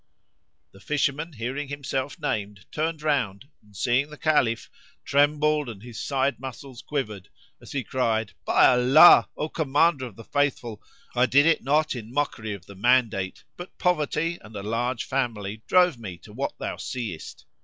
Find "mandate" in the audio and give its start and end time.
12.73-13.43